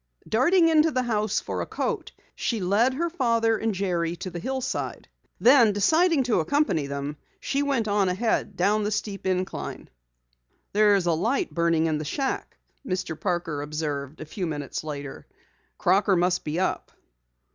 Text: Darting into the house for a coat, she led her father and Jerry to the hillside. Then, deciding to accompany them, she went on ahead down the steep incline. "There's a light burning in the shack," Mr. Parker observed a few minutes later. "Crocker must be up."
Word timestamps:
Darting 0.27 0.67
into 0.67 0.89
the 0.89 1.03
house 1.03 1.39
for 1.39 1.61
a 1.61 1.67
coat, 1.67 2.11
she 2.33 2.59
led 2.59 2.95
her 2.95 3.07
father 3.07 3.55
and 3.59 3.75
Jerry 3.75 4.15
to 4.15 4.31
the 4.31 4.39
hillside. 4.39 5.07
Then, 5.39 5.73
deciding 5.73 6.23
to 6.23 6.39
accompany 6.39 6.87
them, 6.87 7.17
she 7.39 7.61
went 7.61 7.87
on 7.87 8.09
ahead 8.09 8.55
down 8.55 8.81
the 8.81 8.89
steep 8.89 9.27
incline. 9.27 9.91
"There's 10.73 11.05
a 11.05 11.13
light 11.13 11.51
burning 11.53 11.85
in 11.85 11.99
the 11.99 12.03
shack," 12.05 12.57
Mr. 12.83 13.15
Parker 13.19 13.61
observed 13.61 14.21
a 14.21 14.25
few 14.25 14.47
minutes 14.47 14.83
later. 14.83 15.27
"Crocker 15.77 16.15
must 16.15 16.43
be 16.43 16.59
up." 16.59 16.91